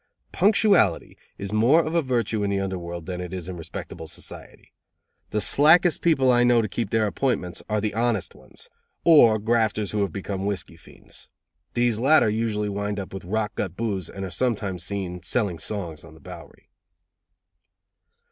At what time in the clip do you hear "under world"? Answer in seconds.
2.59-3.05